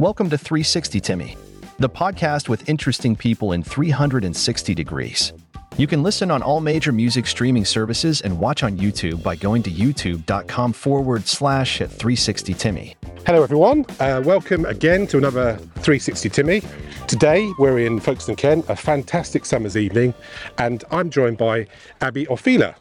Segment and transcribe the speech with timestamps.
[0.00, 1.36] Welcome to 360 Timmy,
[1.78, 5.34] the podcast with interesting people in 360 degrees.
[5.76, 9.62] You can listen on all major music streaming services and watch on YouTube by going
[9.64, 12.96] to youtube.com forward slash at 360 Timmy.
[13.26, 13.84] Hello, everyone.
[14.00, 16.62] Uh, welcome again to another 360 Timmy.
[17.06, 20.14] Today we're in Folkestone, Kent, a fantastic summer's evening,
[20.56, 21.66] and I'm joined by
[22.00, 22.74] Abi Orfila.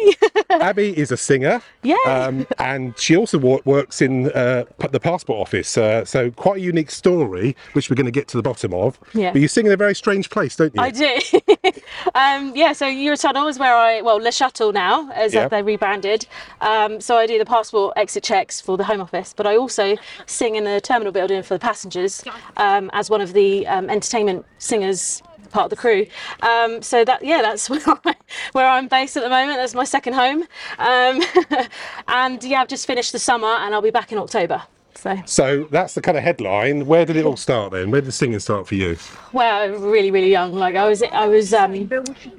[0.00, 0.12] Yay!
[0.50, 1.94] Abi is a singer, Yay!
[2.06, 5.76] um, and she also works in uh, the passport office.
[5.76, 8.98] Uh, so quite a unique story, which we're going to get to the bottom of.
[9.14, 9.32] Yeah.
[9.32, 10.80] But you sing in a very strange place, don't you?
[10.80, 11.18] I do.
[12.14, 15.48] um, yeah, so Eurotunnel is where I, well, Le Shuttle now, as Yeah.
[15.48, 16.26] they rebranded.
[16.60, 19.96] Um, so I do the passport exit checks for the Home Office, but I also
[20.26, 22.22] sing in the terminal building for the passengers
[22.56, 25.22] um, as one of the um, entertainment singers.
[25.50, 26.06] Part of the crew,
[26.42, 27.80] um, so that yeah, that's where,
[28.54, 29.58] I, I'm based at the moment.
[29.58, 30.42] That's my second home,
[30.78, 31.22] um,
[32.08, 34.62] and yeah, I've just finished the summer, and I'll be back in October.
[34.98, 36.86] So So that's the kind of headline.
[36.86, 37.90] Where did it all start then?
[37.90, 38.96] Where did the singing start for you?
[39.32, 41.90] well really really young like i was i was um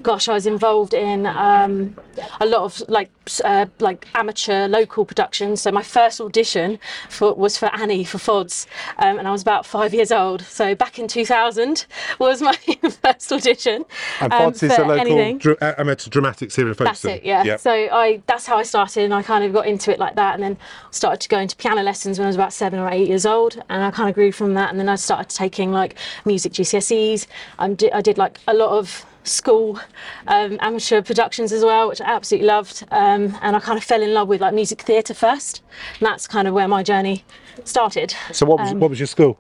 [0.02, 1.96] gosh i was involved in um
[2.42, 3.12] a lot of like
[3.44, 8.66] uh, like amateur local productions so my first audition for was for annie for fods
[8.98, 11.86] um, and i was about five years old so back in 2000
[12.18, 12.54] was my
[13.04, 13.86] first audition
[14.20, 17.44] And um, Fods is a local dra- uh, amateur dramatics here in That's it, yeah.
[17.44, 17.60] Yep.
[17.60, 20.34] So I that's how I started, and I kind of got into it like that,
[20.36, 20.58] and then
[20.92, 23.62] started to go into piano lessons when I was about seven or eight years old,
[23.70, 27.28] and I kind of grew from that, and then I started taking like music GCSEs.
[27.58, 29.80] I did, I did like a lot of school
[30.28, 34.02] um, amateur productions as well, which I absolutely loved, um, and I kind of fell
[34.02, 35.62] in love with like music theatre first,
[36.00, 37.24] and that's kind of where my journey
[37.66, 38.14] started.
[38.32, 39.38] so what was what was your school?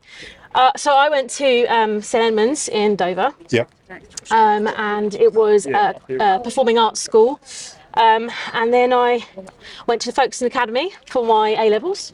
[0.56, 3.70] Uh, so I went to um, St Edmunds in Dover, Yep.
[4.32, 7.40] um, and it was a, a performing arts school.
[7.96, 9.26] Um, and then I
[9.88, 12.14] went to the Folkestone Academy for my A levels.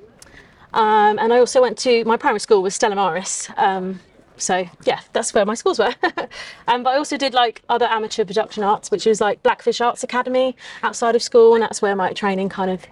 [0.76, 3.50] Um, and I also went to my primary school was Stella Maris.
[3.56, 4.02] Um,
[4.38, 5.96] so yeah, that's where my schools were.
[6.68, 10.04] um, but I also did like other amateur production arts, which was like Blackfish Arts
[10.04, 12.86] Academy outside of school, and that's where my training kind of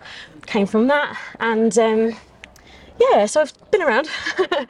[0.45, 1.17] came from that.
[1.41, 2.15] And um,
[2.99, 4.09] yeah, so I've been around.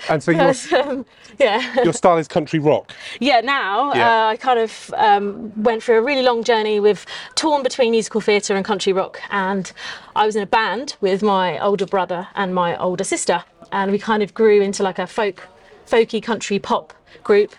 [0.09, 1.05] And so your um,
[1.39, 1.83] yeah.
[1.83, 2.91] your style is country rock.
[3.19, 4.09] Yeah, now Yeah.
[4.09, 8.21] Uh, I kind of um, went through a really long journey with torn between musical
[8.21, 9.71] theatre and country rock, and
[10.15, 13.99] I was in a band with my older brother and my older sister, and we
[13.99, 15.47] kind of grew into like a folk,
[15.87, 17.55] folky country pop group.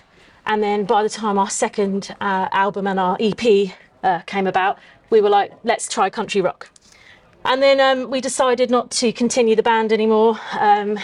[0.46, 4.78] And then by the time our second uh, album and our EP uh, came about,
[5.10, 6.68] we were like, let's try country rock.
[7.44, 10.40] And then um, we decided not to continue the band anymore.
[10.58, 10.98] Um,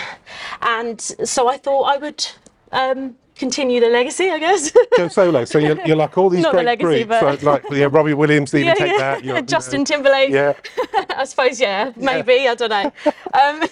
[0.63, 2.27] and so I thought I would
[2.73, 4.71] um, continue the legacy, I guess.
[4.97, 5.45] Go solo.
[5.47, 8.15] So you're, you're like all these Not the legacy, groups, but- like, like yeah, Robbie
[8.15, 9.25] Williams, even take that.
[9.25, 9.85] you're- you Justin know.
[9.87, 10.31] Timberlake.
[10.31, 10.53] Yeah.
[11.17, 12.47] I suppose, yeah, maybe.
[12.47, 12.93] I don't know.
[13.35, 13.65] Um,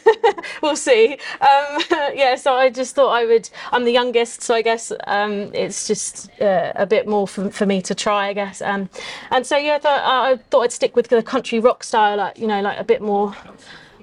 [0.62, 1.12] we'll see.
[1.40, 1.82] Um,
[2.14, 3.48] yeah, so I just thought I would.
[3.70, 7.66] I'm the youngest, so I guess um, it's just uh, a bit more for, for
[7.66, 8.62] me to try, I guess.
[8.62, 8.88] Um,
[9.30, 12.38] and so yeah, I thought, I thought I'd stick with the country rock style, like
[12.38, 13.36] you know, like a bit more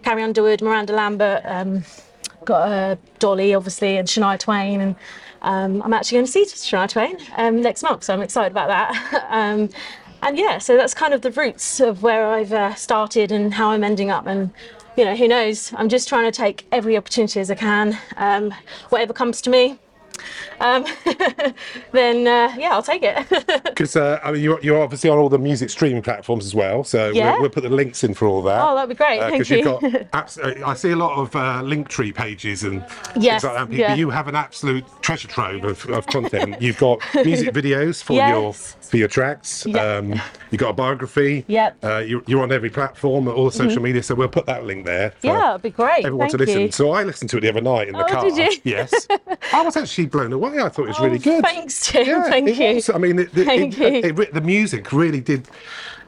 [0.03, 1.41] Carrie Underwood, Miranda Lambert.
[2.45, 4.95] Got uh, Dolly, obviously, and Shania Twain, and
[5.41, 8.67] um, I'm actually going to see Shania Twain um, next month, so I'm excited about
[8.69, 9.27] that.
[9.29, 9.69] um,
[10.21, 13.71] and yeah, so that's kind of the roots of where I've uh, started and how
[13.71, 14.51] I'm ending up, and
[14.95, 15.73] you know, who knows?
[15.75, 18.53] I'm just trying to take every opportunity as I can, um,
[18.89, 19.77] whatever comes to me.
[20.59, 20.85] Um,
[21.91, 23.25] then uh, yeah, I'll take it.
[23.75, 26.83] Because uh, I mean, you're, you're obviously on all the music streaming platforms as well.
[26.85, 27.33] So Yeah.
[27.33, 28.61] we'll, we'll put the links in for all that.
[28.63, 29.57] Oh, that'd be great, thank Because you.
[29.57, 32.85] you've got, abs- uh, I see a lot of uh, Linktree pages and
[33.17, 33.67] Yes, things like that.
[33.67, 33.95] But yeah.
[33.95, 36.61] You have an absolute treasure trove of, of content.
[36.61, 39.65] you've got music videos for your for your tracks.
[39.65, 39.97] Yeah.
[39.97, 41.43] Um, you've got a biography.
[41.47, 41.81] Yep.
[41.81, 41.87] Mm-hmm.
[41.95, 44.03] Uh, you're, you're on every platform, all the social media.
[44.03, 45.13] So we'll put that link there.
[45.21, 46.05] yeah, it'd be great.
[46.05, 46.61] Everyone Thank to listen.
[46.61, 46.71] you.
[46.71, 48.23] So I listened to it the other night in the Oh, car.
[48.23, 48.61] did you?
[48.63, 49.07] Yes.
[49.53, 50.44] I was actually blown away.
[50.47, 51.43] I thought it was really Oh, good.
[51.43, 52.07] Thanks, Tim.
[52.07, 52.75] Yeah, Thank you.
[52.75, 52.89] was.
[52.89, 54.25] I mean, it, it, Thank it- you.
[54.31, 55.47] the music really did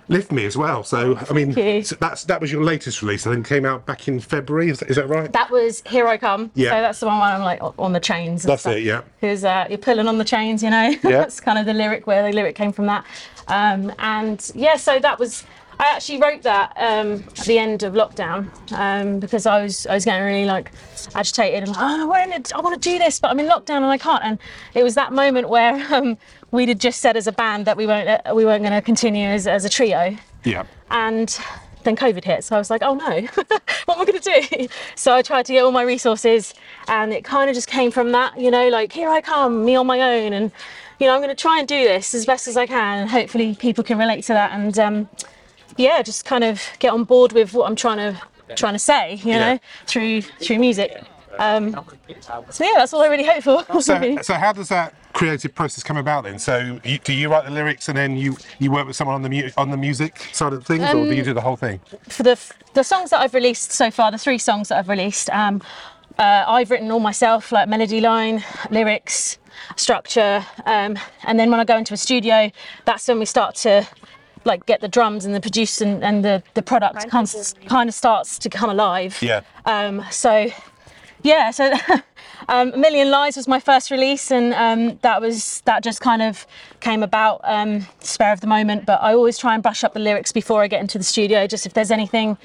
[0.09, 0.83] lift me as well.
[0.83, 3.27] So, I mean, so that's that was your latest release.
[3.27, 4.69] I think came out back in February.
[4.69, 5.31] Is that, is that right?
[5.33, 6.49] That was Here I Come.
[6.55, 6.69] Yeah.
[6.69, 8.45] So that's the one where I'm like on the chains.
[8.45, 8.75] and That's stuff.
[8.75, 9.01] it, yeah.
[9.19, 10.89] Because uh, you're pulling on the chains, you know.
[10.89, 10.97] Yeah.
[11.03, 13.05] that's kind of the lyric where the lyric came from that.
[13.49, 15.43] Um, and yeah, so that was.
[15.79, 19.93] I actually wrote that um, at the end of lockdown um, because I was I
[19.93, 20.71] was getting really like
[21.13, 23.47] agitated and like, oh, I want to I want to do this, but I'm in
[23.47, 24.23] lockdown and I can't.
[24.23, 24.39] And
[24.73, 26.17] it was that moment where um,
[26.51, 28.81] we'd had just said as a band that we won't uh, we weren't going to
[28.81, 30.65] continue as, as a trio yeah.
[30.89, 31.39] and
[31.83, 32.43] then COVID hit.
[32.43, 33.21] So I was like, oh no,
[33.85, 34.67] what am I going to do?
[34.95, 36.55] So I tried to get all my resources,
[36.87, 39.75] and it kind of just came from that, you know, like here I come, me
[39.75, 40.51] on my own, and
[40.99, 43.09] you know, I'm going to try and do this as best as I can, and
[43.09, 45.09] hopefully people can relate to that, and um,
[45.77, 48.21] yeah, just kind of get on board with what I'm trying to
[48.55, 49.53] trying to say, you Yeah.
[49.53, 51.03] know, through through music.
[51.39, 51.71] Um,
[52.49, 53.63] so yeah, that's all I really hope for.
[53.81, 56.39] So, so how does that creative process come about then?
[56.39, 59.21] So you, do you write the lyrics and then you, you work with someone on
[59.21, 61.55] the mu- on the music side of things, or do Um, you do the whole
[61.57, 61.79] thing?
[62.09, 62.39] for the
[62.73, 65.61] the songs that I've released so far, the three songs that I've released, um,
[66.17, 69.37] uh, I've written all myself, like melody line, lyrics,
[69.75, 72.49] structure, um, and then when I go into a studio,
[72.85, 73.85] that's when we start to
[74.47, 77.89] like get the drums and the produce and, and the the product kind of, kind
[77.89, 79.17] of starts to come alive.
[79.21, 79.41] Yeah.
[79.65, 80.49] Um, so
[81.23, 81.73] yeah, so
[82.49, 86.21] um, A Million Lies was my first release, and um, that was that just kind
[86.21, 86.47] of
[86.79, 88.85] came about um, spare of the moment.
[88.85, 91.47] But I always try and brush up the lyrics before I get into the studio,
[91.47, 92.37] just if there's anything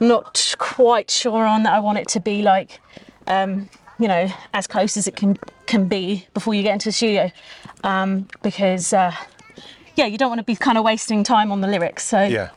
[0.00, 2.80] I'm not quite sure on that I want it to be like,
[3.26, 3.68] um,
[3.98, 7.30] you know, as close as it can can be before you get into the studio,
[7.84, 8.92] um, because.
[8.92, 9.14] Uh,
[9.96, 12.04] yeah, you don't want to be kind of wasting time on the lyrics.
[12.04, 12.50] So Yeah.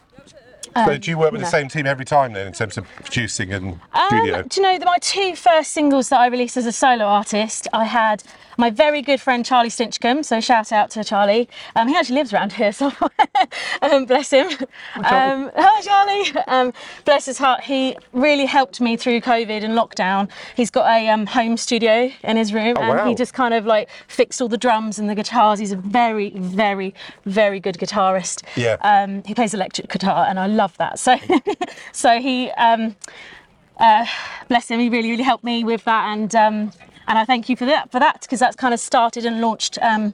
[0.76, 3.52] So do you work with the same team every time then, in terms of producing
[3.54, 4.44] and Um, studio?
[4.44, 7.68] do you know that my two first singles that I released as a solo artist,
[7.74, 8.24] I had
[8.60, 10.24] my very good friend Charlie Stinchcombe.
[10.26, 11.48] So shout out to Charlie.
[11.78, 12.92] Um, he actually lives around here, so
[13.82, 14.50] um, bless him.
[14.96, 16.44] Um, hi Charlie.
[16.48, 16.74] Um,
[17.06, 17.64] bless his heart.
[17.64, 20.30] He really helped me through COVID and lockdown.
[20.56, 23.08] He's got a um, home studio in his room, and wow.
[23.08, 25.60] he just kind of like fixed all the drums and the guitars.
[25.60, 26.94] He's a very, very,
[27.26, 28.44] very good guitarist.
[28.58, 28.76] Yeah.
[28.82, 31.00] Um, he plays electric guitar, and I love that.
[31.00, 31.18] So,
[31.92, 32.52] so he.
[32.52, 32.96] Um,
[33.80, 34.06] uh,
[34.50, 36.72] bless him, he really, really helped me with that, and um,
[37.10, 39.78] and I thank you for that for that because that's kind of started and launched,
[39.82, 40.14] um,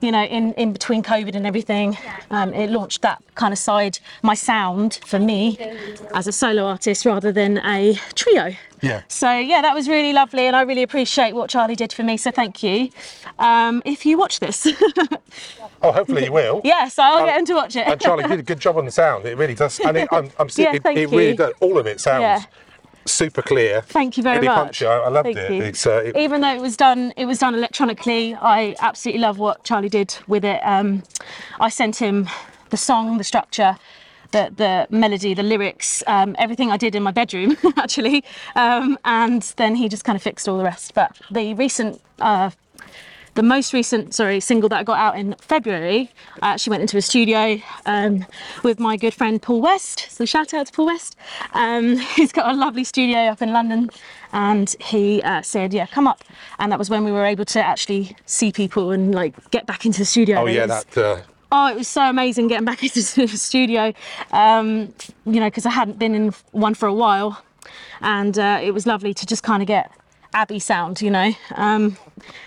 [0.00, 1.96] you know, in in between COVID and everything,
[2.30, 5.56] um, it launched that kind of side, my sound for me
[6.14, 8.54] as a solo artist rather than a trio.
[8.82, 9.02] Yeah.
[9.06, 12.16] So yeah, that was really lovely, and I really appreciate what Charlie did for me.
[12.16, 12.90] So thank you.
[13.38, 14.66] Um, if you watch this,
[15.82, 16.60] Oh, hopefully you will.
[16.64, 17.86] yes, I'll get him to watch it.
[17.86, 19.24] And Charlie did a good job on the sound.
[19.24, 19.80] It really does.
[19.80, 21.52] And it, I'm, I'm Yeah, it, it really does.
[21.60, 22.42] All of it sounds Yeah.
[23.06, 23.82] Super clear.
[23.82, 24.80] Thank you very really much.
[24.80, 24.86] punchy.
[24.86, 25.86] I, loved Thank it.
[25.86, 28.34] uh, it- Even though it was done, it was done electronically.
[28.34, 30.60] I absolutely love what Charlie did with it.
[30.64, 31.02] Um,
[31.60, 32.28] I sent him
[32.70, 33.76] the song, the structure,
[34.30, 38.24] the the melody, the lyrics, um, everything I did in my bedroom actually,
[38.56, 40.94] um, and then he just kind of fixed all the rest.
[40.94, 42.00] But the recent.
[42.20, 42.50] Uh,
[43.34, 46.10] the most recent, sorry, single that I got out in February,
[46.42, 48.26] I actually went into a studio um,
[48.62, 50.10] with my good friend Paul West.
[50.10, 51.16] So shout out to Paul West.
[51.54, 53.90] Um, he's got a lovely studio up in London,
[54.32, 56.22] and he uh, said, "Yeah, come up."
[56.58, 59.86] And that was when we were able to actually see people and like get back
[59.86, 60.40] into the studio.
[60.40, 60.98] oh yeah, that.
[60.98, 61.20] Uh,
[61.54, 63.92] Oh, it was so amazing getting back into the studio,
[64.30, 64.94] um,
[65.26, 67.42] you know, because I hadn't been in one for a while,
[68.00, 69.92] and uh, it was lovely to just kind of get
[70.34, 71.32] Abi sound, you know.
[71.54, 71.96] Um,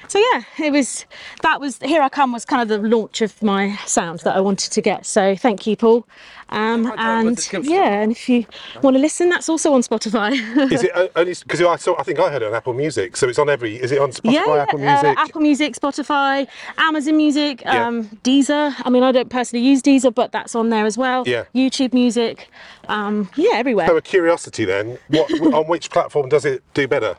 [0.08, 1.06] so yeah, it was
[1.42, 4.40] that was here I come was kind of the launch of my sound that I
[4.40, 5.06] wanted to get.
[5.06, 6.08] So thank you, Paul.
[6.50, 8.46] Um, and yeah, and if you
[8.84, 10.34] want to listen, that's also on Spotify.
[10.72, 11.96] is it only because I saw?
[11.98, 13.18] I think I heard it on Apple Music.
[13.18, 13.76] So it's on every.
[13.78, 15.18] Is it on Spotify, yeah, Apple uh, Music?
[15.18, 16.48] Apple Music, Spotify,
[16.78, 17.88] Amazon Music, Yeah.
[17.88, 18.74] um, Deezer.
[18.84, 21.24] I mean, I don't personally use Deezer, but that's on there as well.
[21.28, 21.46] Yeah.
[21.56, 22.50] YouTube Music.
[22.88, 23.88] Um, yeah, everywhere.
[23.88, 27.16] So a curiosity then, what on which platform does it do better?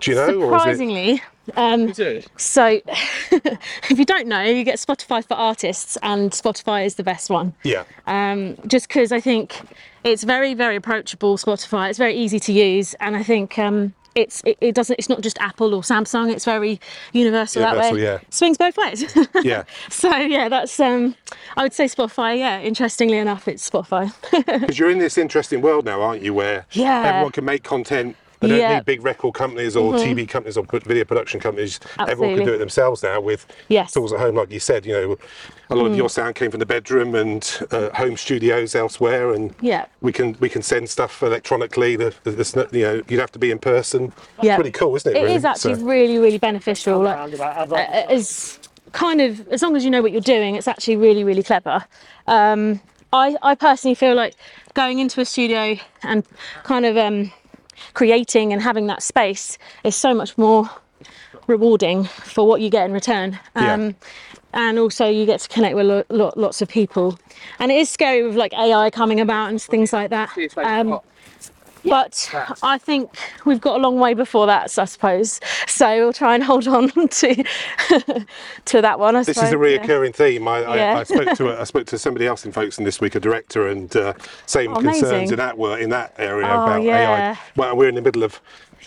[0.00, 0.40] Do you know, or is it?
[0.58, 1.22] Surprisingly,
[1.56, 1.92] um,
[2.36, 2.80] so
[3.32, 7.54] if you don't know, you get Spotify for artists, and Spotify is the best one.
[7.62, 7.84] Yeah.
[8.06, 9.60] um, just because I think
[10.04, 11.36] it's very, very approachable.
[11.36, 14.98] Spotify, it's very easy to use, and I think um, it's it, it doesn't.
[14.98, 16.32] It's not just Apple or Samsung.
[16.32, 16.80] It's very
[17.12, 18.00] universal, that way.
[18.02, 18.18] yeah.
[18.30, 19.04] Swings both ways.
[19.42, 19.62] Yeah.
[19.88, 21.14] so yeah, that's um,
[21.56, 22.38] I would say Spotify.
[22.38, 24.12] Yeah, interestingly enough, it's Spotify.
[24.60, 26.34] Because you're in this interesting world now, aren't you?
[26.34, 27.02] Where Yeah.
[27.06, 28.16] everyone can make content.
[28.40, 28.68] They don't Yeah.
[28.68, 28.74] Mm-hmm.
[28.76, 31.78] need big record companies or TV companies or video production companies.
[31.98, 33.90] Everyone can do it themselves now with Yes.
[33.90, 33.94] Mm.
[33.94, 34.86] tools at home, like you said.
[34.86, 35.16] You know,
[35.68, 39.54] a lot of your sound came from the bedroom and uh, home studios elsewhere, and
[39.60, 39.84] Yeah.
[40.00, 41.96] we can we can send stuff electronically.
[41.96, 44.12] The, the, the, you know, you'd have to be in person.
[44.42, 44.52] Yeah.
[44.52, 45.18] It's pretty cool, isn't it?
[45.18, 45.34] It really?
[45.34, 46.98] is actually So- really, really beneficial.
[47.00, 47.74] Like, uh,
[48.08, 48.58] as
[48.92, 51.84] kind of as long as you know what you're doing, it's actually really, really clever.
[52.26, 52.80] Um,
[53.12, 54.34] I, I personally feel like
[54.74, 56.24] going into a studio and
[56.62, 57.32] kind of um,
[57.94, 60.68] creating and having that space is so much more
[61.46, 63.38] rewarding for what you get in return.
[63.56, 63.74] Yeah.
[63.74, 63.94] Um,
[64.52, 67.18] and also you get to connect with lo- lo- lots of people.
[67.58, 70.30] And it is scary with like AI coming about and things like that.
[70.56, 71.00] Um,
[71.84, 72.30] but
[72.62, 73.10] I think
[73.44, 75.40] we've got a long way before that, I suppose.
[75.66, 77.44] So we'll try and hold on to
[78.66, 79.16] to that one.
[79.16, 79.48] I This suppose.
[79.48, 79.78] is a yeah.
[79.78, 80.46] reoccurring theme.
[80.48, 80.98] I, I, Yeah.
[80.98, 83.68] I spoke to a, I spoke to somebody else in Folkestone this week, a director,
[83.68, 84.14] and uh,
[84.46, 87.30] same Oh, concerns in that work in that area Oh, about yeah.
[87.32, 87.38] AI.
[87.56, 88.40] Well, we're in the middle of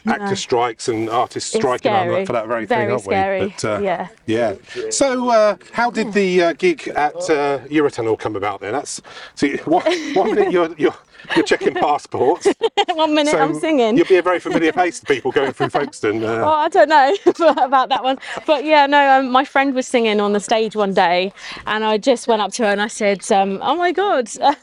[0.06, 2.16] actor strikes and artists It's striking on scary.
[2.22, 3.40] that for that very, Very thing, aren't scary.
[3.42, 3.48] we?
[3.50, 4.08] But, uh, Yeah.
[4.26, 4.56] yeah.
[4.90, 8.74] So, uh, how did the uh, gig at uh, Eurotunnel come about then?
[8.74, 9.02] That's
[9.36, 10.96] see, what, one minute you're, you're
[11.36, 12.48] you're checking passports.
[12.94, 13.98] One minute I'm singing.
[13.98, 16.24] You'll be a very familiar face to people going through Folkestone.
[16.24, 17.15] Uh, Oh, I don't know
[17.63, 19.20] about that one, but yeah, no.
[19.20, 21.32] Um, my friend was singing on the stage one day,
[21.68, 24.53] and I just went up to her and I said, um, "Oh my God, uh,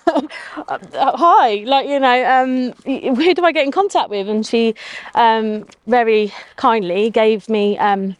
[0.94, 1.62] hi!
[1.66, 2.72] Like you know, um,
[3.16, 4.74] who do I get in contact with?" And she
[5.14, 7.78] um, very kindly gave me.
[7.78, 8.16] Um,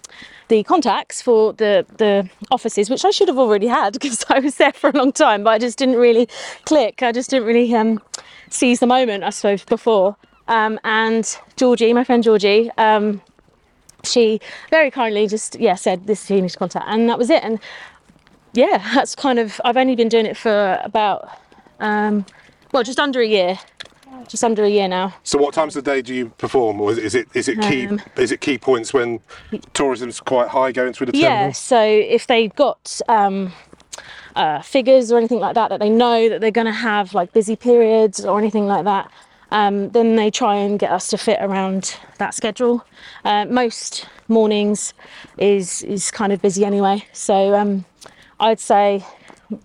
[0.49, 4.56] the contacts for the the offices, which I should have already had because I was
[4.56, 6.28] there for a long time, but I just didn't really
[6.64, 7.02] click.
[7.04, 8.00] I just didn't really um,
[8.50, 10.16] seize the moment, I suppose, before.
[10.49, 13.23] Um, and Georgie, my friend Georgie, um,
[14.04, 14.40] she
[14.71, 17.30] very kindly just yeah said this is who you need to contact, and that was
[17.30, 17.42] it.
[17.42, 17.59] And
[18.52, 21.30] yeah, that's kind of I've only been doing it for about
[21.78, 22.26] um,
[22.73, 23.59] well just under a year,
[24.28, 25.14] just under a year now.
[25.23, 27.49] so, what times of the day do you perform, or is it is it, is
[27.49, 29.21] it key Um, is it key points when
[29.73, 31.28] tourism's quite high going through the temple?
[31.28, 33.52] Yeah, so if they've got um,
[34.37, 37.32] uh, figures or anything like that, that they know that they're going to have like
[37.32, 39.10] busy periods or anything like that,
[39.50, 42.84] um, then they try and get us to fit around that schedule.
[43.25, 44.94] Uh, most mornings
[45.38, 47.84] is is kind of busy anyway, so um,
[48.38, 49.04] I'd say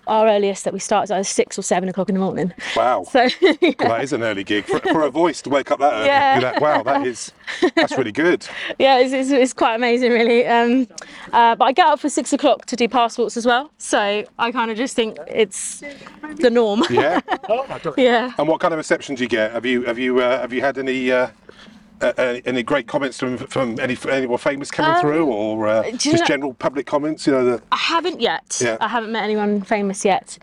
[0.07, 2.53] our earliest that we start is either six or seven o'clock in the morning.
[2.75, 3.05] Wow.
[3.09, 3.73] So yeah.
[3.79, 6.05] Well, that is an early gig for, for a voice to wake up that early.
[6.05, 6.39] Yeah.
[6.41, 7.31] Like, wow, that is
[7.75, 8.47] that's really good.
[8.79, 10.45] yeah, it's, it's, it's quite amazing, really.
[10.45, 10.87] Um,
[11.33, 14.51] uh, but I get up for six o'clock to do passports as well, so I
[14.51, 15.83] kind of just think it's
[16.37, 16.83] the norm.
[16.89, 17.21] Yeah.
[17.97, 18.31] yeah.
[18.37, 19.51] And what kind of reception do you get?
[19.51, 21.29] Have you have you uh, have you had any uh,
[22.01, 25.97] uh, any- any great comments from from any anyone famous coming through, or uh, Um,
[25.97, 27.25] just know- general public comments?
[27.27, 28.59] You know, the, I haven't yet.
[28.61, 28.77] Yeah.
[28.81, 30.37] I haven't met anyone famous yet.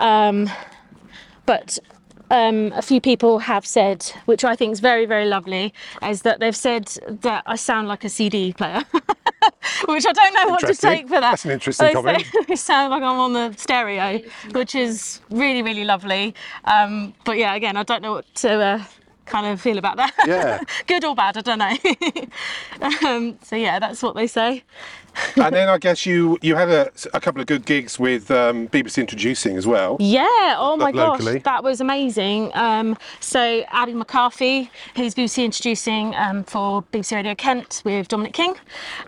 [0.00, 0.50] Um,
[1.46, 1.78] but
[2.30, 5.72] um, a few people have said, which I think is very, very lovely,
[6.02, 6.86] is that they've said
[7.22, 8.82] that I sound like a CD player.
[9.86, 11.20] which I don't know what to take for that.
[11.20, 12.24] That's an interesting They comment.
[12.24, 14.20] say they sound like I'm on the stereo,
[14.52, 16.34] which is really, really lovely.
[16.64, 18.84] Um, but yeah, again, I don't know what to uh,
[19.26, 20.14] kind of feel about that.
[20.26, 20.60] Yeah.
[20.86, 23.08] Good or bad, I don't know.
[23.08, 24.62] um, so yeah, that's what they say.
[25.36, 28.68] and then I guess you you had a, a couple of good gigs with um,
[28.68, 29.96] BBC Introducing as well.
[29.98, 31.34] Yeah, oh my locally.
[31.34, 32.50] gosh, that was amazing.
[32.54, 38.56] Um, so, Abbie McCarthy, who's BBC introducing um, for BBC Radio Kent with Dominic King.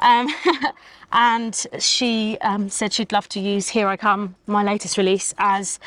[0.01, 0.29] Um,
[1.13, 5.79] and she um, said she'd love to use Here I Come, my latest release, as,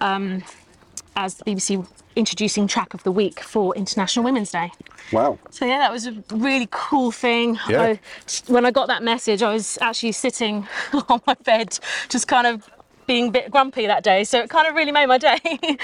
[0.00, 0.42] um,
[1.16, 4.70] as the BBC introducing track of the week for International Women's Day.
[5.12, 5.38] Wow.
[5.50, 7.58] So yeah, that was a really cool thing.
[7.68, 7.82] Yeah.
[7.82, 8.00] I,
[8.46, 10.66] when I got that message, I was actually sitting
[11.08, 11.78] on my bed,
[12.08, 12.68] just kind of
[13.06, 14.24] being a bit grumpy that day.
[14.24, 15.38] So it kind of really made my day.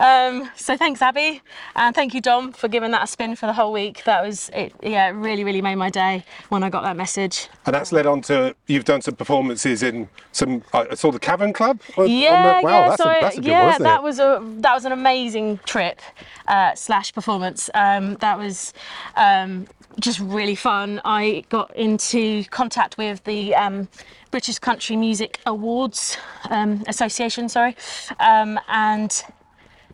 [0.00, 1.42] um, so thanks, Abbie,
[1.74, 4.04] and thank you, Dom, for giving that a spin for the whole week.
[4.04, 4.72] That was it.
[4.82, 7.48] Yeah, it really, really made my day when I got that message.
[7.66, 10.62] And that's led on to you've done some performances in some.
[10.72, 11.80] I saw the Cavern Club.
[11.96, 12.88] on- Yeah, wow, yeah.
[12.88, 14.02] that's, so a, that's a yeah, one, that it?
[14.02, 16.00] was a that was an amazing trip
[16.46, 17.68] uh, slash performance.
[17.74, 18.72] Um, that was
[19.16, 19.66] um,
[20.00, 21.00] just really fun.
[21.04, 23.88] I got into contact with the um,
[24.30, 26.16] British Country Music Awards
[26.50, 27.74] um, Association, sorry,
[28.20, 29.24] um, and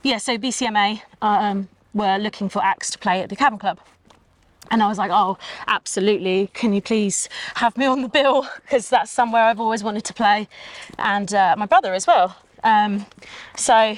[0.04, 3.80] yeah, so BCMA um, were looking for acts to play at the Cavern Club.
[4.70, 6.50] And I was like, oh, absolutely.
[6.52, 8.46] Can you please have me on the bill?
[8.62, 10.48] Because that's somewhere I've always wanted to play.
[10.98, 12.36] And uh, my brother as well.
[12.62, 13.06] Um,
[13.56, 13.96] so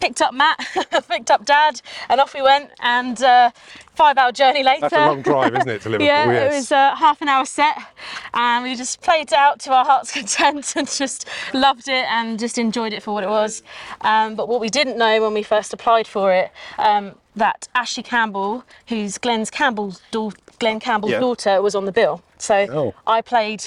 [0.00, 0.58] picked up Matt,
[1.08, 2.70] picked up Dad, and off we went.
[2.80, 3.50] And uh,
[3.94, 4.82] five hour journey later.
[4.82, 6.06] That's a long drive, isn't it, to Liverpool?
[6.06, 6.52] Yeah, yes.
[6.52, 7.76] it was a half an hour set,
[8.34, 12.38] and we just played it out to our heart's content and just loved it and
[12.38, 13.62] just enjoyed it for what it was.
[14.00, 18.02] Um, but what we didn't know when we first applied for it, um, that Ashley
[18.02, 21.20] Campbell, who's Glen's Campbell's daughter, Glen Campbell's Yeah.
[21.20, 22.22] daughter, was on the bill.
[22.38, 22.94] So Oh.
[23.06, 23.62] I played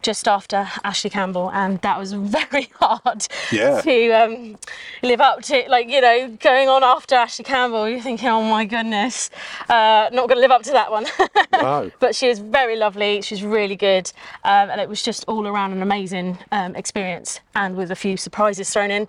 [0.00, 3.80] just after Ashley Campbell, and that was very hard Yeah.
[3.82, 4.56] to um,
[5.02, 5.64] live up to.
[5.68, 9.28] Like you know, going on after Ashley Campbell, you're thinking, oh my goodness,
[9.68, 11.06] uh, not going to live up to that one.
[11.52, 11.90] No.
[11.98, 13.20] but she was very lovely.
[13.20, 14.10] She's really good,
[14.44, 18.16] um, and it was just all around an amazing um, experience, and with a few
[18.16, 19.06] surprises thrown in,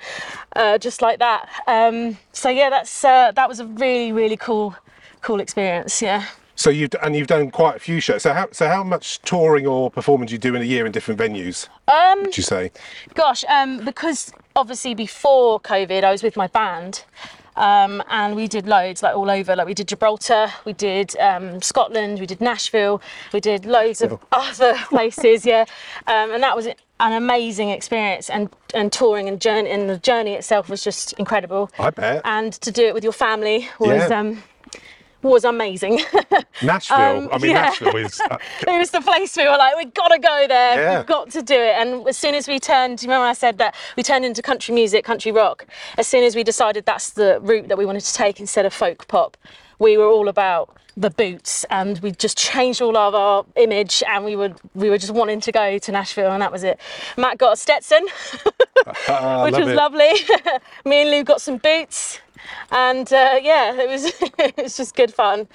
[0.56, 1.48] uh, just like that.
[1.68, 4.76] Um, so yeah, that's uh, that was a really really cool,
[5.22, 6.02] cool experience.
[6.02, 6.26] Yeah.
[6.60, 8.24] So you've and you've done quite a few shows.
[8.24, 10.92] So how so how much touring or performing do you do in a year in
[10.92, 11.70] different venues?
[11.88, 12.72] Um, Would you say?
[13.14, 17.06] Gosh, um, because obviously before COVID, I was with my band.
[17.56, 19.54] Um, and we did loads, like all over.
[19.54, 23.02] Like we did Gibraltar, we did um, Scotland, we did Nashville,
[23.34, 25.46] we did loads of other places.
[25.46, 25.66] Yeah,
[26.08, 28.30] um, and that was an amazing experience.
[28.30, 31.70] And and touring and journey and the journey itself was just incredible.
[31.80, 32.22] I bet.
[32.26, 34.36] And to do it with your family was Yeah.
[35.22, 36.02] Was amazing.
[36.64, 36.98] Nashville.
[36.98, 37.62] Um, I mean, yeah.
[37.62, 38.20] Nashville is.
[38.22, 40.82] Uh, it was the place we were like, we've got to go there.
[40.82, 40.98] Yeah.
[40.98, 41.76] We've got to do it.
[41.78, 44.42] And as soon as we turned, do you remember I said that we turned into
[44.42, 45.66] country music, country rock?
[45.98, 48.74] As soon as we decided that's the route that we wanted to take instead of
[48.74, 49.38] folk pop,
[49.80, 54.26] we were all about the boots and we just changed all of our image and
[54.26, 56.78] we would we were just wanting to go to Nashville and that was it.
[57.16, 58.06] Matt got a Stetson,
[59.08, 59.76] I which was it.
[59.76, 60.12] lovely.
[60.86, 62.20] Me and Lou got some boots
[62.72, 64.06] and uh, yeah, it was
[64.40, 65.48] it was just good fun.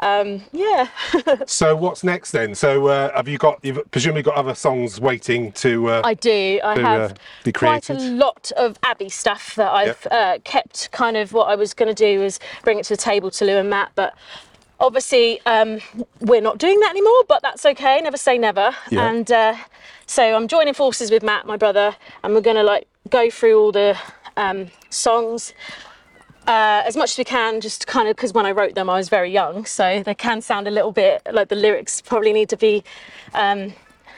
[0.00, 0.88] Um, yeah.
[1.46, 2.54] So what's next then?
[2.54, 3.58] So uh, have you got?
[3.62, 5.88] You've presumably got other songs waiting to.
[5.88, 6.60] Uh, I do.
[6.62, 10.90] I to, have uh, be quite a lot of Abi stuff that I've uh, kept.
[10.90, 13.44] Kind of what I was going to do was bring it to the table to
[13.44, 14.14] Lou and Matt, but
[14.80, 15.80] obviously um,
[16.20, 17.24] we're not doing that anymore.
[17.28, 18.00] But that's okay.
[18.00, 18.74] Never say never.
[18.90, 19.08] Yeah.
[19.08, 19.56] And uh,
[20.06, 23.58] so I'm joining forces with Matt, my brother, and we're going to like go through
[23.58, 23.96] all the
[24.36, 25.52] um, songs.
[26.46, 28.96] Uh, as much as we can, just kind of because when I wrote them, I
[28.96, 32.50] was very young, so they can sound a little bit like the lyrics probably need
[32.50, 32.84] to be,
[33.32, 33.72] um,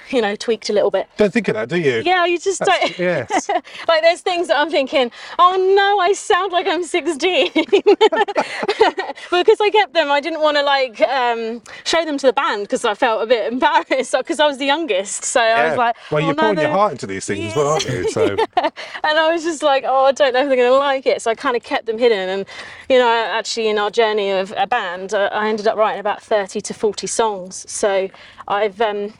[0.11, 1.09] you know, tweaked a little bit.
[1.17, 2.03] Don't think of that, do you?
[2.05, 2.99] Yeah, you just don't.
[2.99, 3.49] Yes.
[3.89, 7.51] like there's things that I'm thinking, oh no, I sound like I'm 16.
[7.55, 12.63] because I kept them, I didn't want to like um, show them to the band
[12.63, 15.25] because I felt a bit embarrassed because I was the youngest.
[15.25, 17.57] So I was like, well, oh, you're no, pouring your heart into these things as
[17.57, 18.11] well, aren't you?
[18.11, 21.07] So and I was just like, oh, I don't know if they're going to like
[21.07, 21.23] it.
[21.23, 22.29] So I kind of kept them hidden.
[22.29, 22.47] And,
[22.89, 26.23] you know, actually, in our journey of a band, uh, I ended up writing about
[26.23, 27.71] 30 to 40 songs.
[27.71, 28.09] So
[28.49, 29.13] I've um,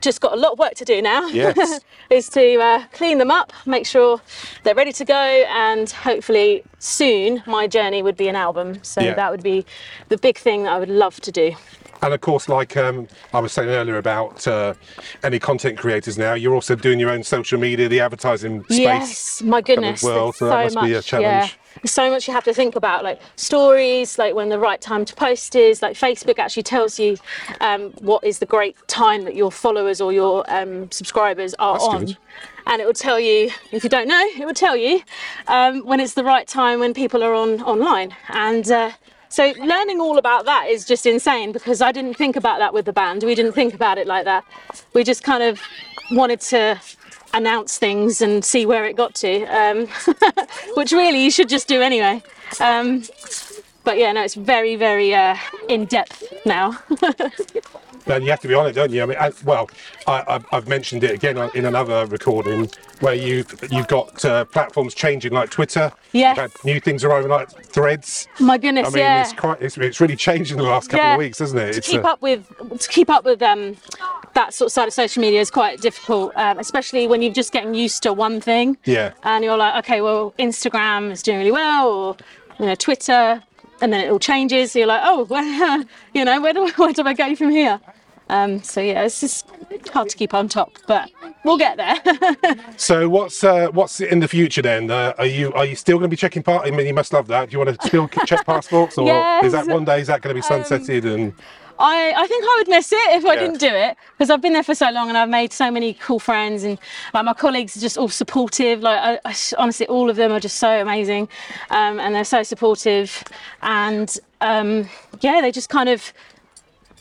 [0.00, 1.26] just got a lot of work to do now.
[1.28, 1.80] Yes.
[2.10, 4.20] is to uh, clean them up, make sure
[4.64, 8.82] they're ready to go, and hopefully soon my journey would be an album.
[8.82, 9.14] So Yeah.
[9.14, 9.64] that would be
[10.08, 11.52] the big thing that I would love to do.
[12.02, 14.72] And of course, like um, I was saying earlier about uh,
[15.22, 18.78] any content creators now, you're also doing your own social media, the advertising space.
[18.78, 20.02] Yes, my goodness.
[20.02, 21.48] well, there's so that must much, be a Yeah.
[21.76, 25.04] There's so much you have to think about, like stories, like when the right time
[25.04, 25.82] to post is.
[25.82, 27.16] Like Facebook actually tells you
[27.60, 31.84] um, what is the great time that your followers or your um, subscribers are That's
[31.84, 32.04] on.
[32.06, 32.16] good.
[32.66, 35.02] And it will tell you, if you don't know, it will tell you
[35.48, 38.14] um, when it's the right time when people are on online.
[38.28, 38.92] And uh,
[39.28, 42.84] so learning all about that is just insane because I didn't think about that with
[42.84, 43.22] the band.
[43.22, 44.44] We didn't think about it like that.
[44.92, 45.60] We just kind of
[46.12, 46.80] wanted to
[47.34, 49.88] announce things and see where it got to, um,
[50.74, 52.22] which really you should just do anyway.
[52.60, 53.02] Um,
[53.84, 55.36] but yeah, no, it's very, very uh,
[55.68, 56.78] in depth now.
[58.06, 59.02] And you have to be on it, don't you?
[59.02, 59.68] I mean, I, well,
[60.06, 62.68] I, I've, I've mentioned it again in another recording
[63.00, 65.92] where you've you've got uh, platforms changing like Twitter.
[66.12, 66.48] Yeah.
[66.64, 68.26] New things arriving like Threads.
[68.40, 69.22] My goodness, I mean, yeah.
[69.22, 71.14] it's quite it's, it's really changed in the last couple Yeah.
[71.14, 71.72] of weeks, hasn't it?
[71.72, 72.46] to It's keep uh, up with
[72.78, 73.76] to keep up with um,
[74.34, 77.52] that sort of side of social media is quite difficult, um, especially when you're just
[77.52, 78.76] getting used to one thing.
[78.84, 79.12] Yeah.
[79.22, 82.16] And you're like, okay, well, Instagram is doing really well, or
[82.58, 83.42] you know, Twitter,
[83.80, 84.72] and then it all changes.
[84.72, 87.80] So you're like, oh, well, you know, where do where do I go from here?
[88.28, 89.48] Um, so yeah, it's just
[89.92, 91.10] hard to keep on top, but
[91.44, 91.96] we'll get there.
[92.76, 94.90] So what's uh, what's in the future then?
[94.90, 96.66] Uh, are you are you still going to be checking part?
[96.66, 97.50] I mean, you must love that.
[97.50, 99.04] Do you want to still check passports, or
[99.44, 101.04] is that one day is that going to be sunsetted?
[101.12, 101.34] and
[101.80, 103.40] I, I think I would miss it if I Yeah.
[103.40, 105.94] didn't do it because I've been there for so long and I've made so many
[105.94, 106.78] cool friends and
[107.14, 108.82] like my colleagues are just all supportive.
[108.82, 111.28] Like I, I honestly, all of them are just so amazing,
[111.70, 113.24] um, and they're so supportive,
[113.62, 114.88] and um,
[115.20, 116.12] yeah, they just kind of.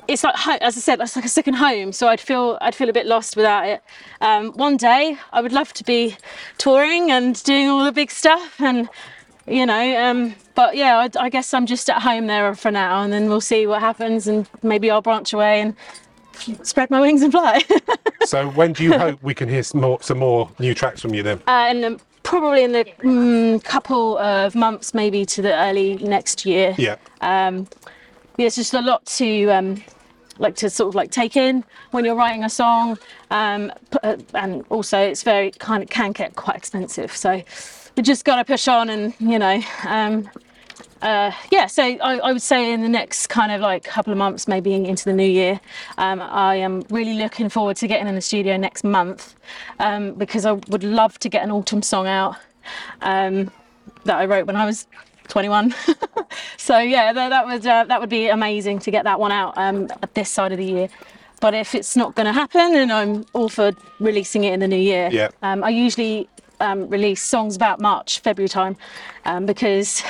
[0.07, 1.91] It's like, as I said, it's like a second home.
[1.91, 3.83] So I'd feel, I'd feel a bit lost without it.
[4.21, 6.17] Um, one day, I would love to be
[6.57, 8.89] touring and doing all the big stuff, and
[9.49, 13.01] you know um, but yeah I, I guess i'm just at home there for now
[13.01, 15.75] and then we'll see what happens and maybe i'll branch away and
[16.65, 17.61] spread my wings and fly
[18.23, 21.13] so when do you hope we can hear some more some more new tracks from
[21.13, 21.37] you then?
[21.47, 26.45] uh, and um, probably in the mm, couple of months maybe to the early next
[26.45, 26.95] year Yeah.
[27.21, 27.67] um,
[28.37, 29.83] yeah, it's just a lot to um,
[30.37, 32.97] like to sort of like take in when you're writing a song,
[33.31, 33.69] um,
[34.01, 37.13] uh, and also it's very kind of can get quite expensive.
[37.13, 37.43] So
[37.99, 40.29] we just got to push on, and you know, um,
[41.01, 41.65] uh, yeah.
[41.65, 44.73] So I, I would say in the next kind of like couple of months, maybe
[44.73, 45.59] into the new year,
[45.97, 49.35] um, I am really looking forward to getting in the studio next month
[49.79, 52.37] um, because I would love to get an autumn song out
[53.01, 53.51] um,
[54.05, 54.87] that I wrote when I was
[55.27, 55.75] 21.
[56.57, 59.57] so yeah, that, that would uh, that would be amazing to get that one out
[59.57, 60.87] um, at this side of the year.
[61.41, 64.69] But if it's not going to happen, then I'm all for releasing it in the
[64.69, 65.09] new year.
[65.11, 65.31] Yeah.
[65.41, 66.29] Um, I usually
[66.59, 68.77] um, release songs about March, February time,
[69.25, 70.03] um, because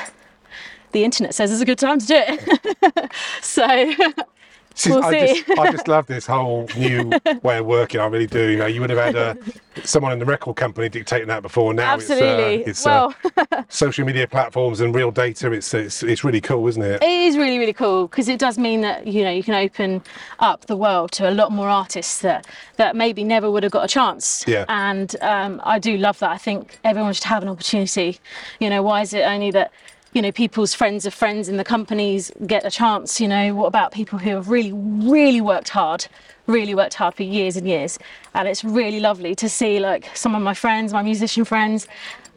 [0.92, 3.12] the internet says it's a good time to do it.
[3.42, 3.66] so
[4.86, 7.12] We'll I just, I just love this whole new
[7.44, 8.00] way of working.
[8.02, 8.50] I really do.
[8.50, 9.36] You know, you would have had uh,
[9.84, 11.74] someone in the record company dictating that before.
[11.74, 12.64] Now Absolutely.
[12.64, 15.52] it's, uh, it's well, uh, social media platforms and real data.
[15.52, 17.02] It's it's, it's really cool, isn't it?
[17.04, 20.02] it is really really cool because it does mean that you know you can open
[20.40, 23.84] up the world to a lot more artists that that maybe never would have got
[23.86, 24.66] a chance Yeah.
[24.70, 28.20] and um, i do love that i think everyone should have an opportunity
[28.60, 29.72] you know why is it only that
[30.14, 33.68] you know people's friends of friends in the companies get a chance you know what
[33.68, 36.08] about people who have really really worked hard
[36.50, 38.00] really worked hard for years and years?
[38.34, 41.88] And it's really lovely to see like some of my friends my musician friends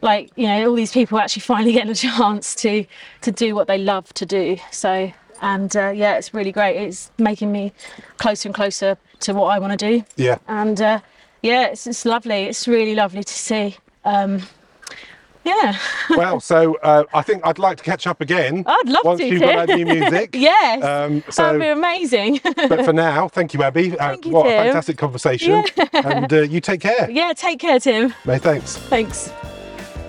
[0.01, 2.85] like you know all these people actually finally getting a chance to
[3.21, 4.57] to do what they love to do.
[4.71, 6.77] So and uh, yeah it's really great.
[6.77, 7.73] It's making me
[8.17, 10.05] closer and closer to what i want to do.
[10.15, 10.37] Yeah.
[10.47, 10.99] and uh,
[11.41, 12.43] yeah it's, it's lovely.
[12.43, 14.41] It's really lovely to see um,
[15.43, 15.77] yeah
[16.11, 18.63] Well, so uh, I think I'd like to catch up again.
[18.65, 19.49] I'd love once to, you've Tim.
[19.55, 20.29] got that new music.
[20.33, 23.93] yes Um, that'd be amazing but for now, thank you, Abi.
[23.93, 25.63] Uh, Thank you, what a fantastic conversation.
[25.93, 27.09] And uh, you take care.
[27.09, 28.77] yeah take care tim May thanks.
[28.77, 29.31] thanks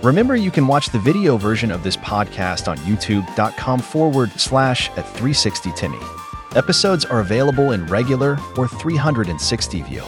[0.03, 5.07] Remember, you can watch the video version of this podcast on youtube.com forward slash at
[5.09, 5.99] 360 Timmy.
[6.57, 10.03] Episodes are available in regular or 360 view.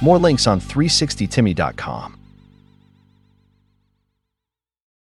[0.00, 2.19] More links on 360timmy.com.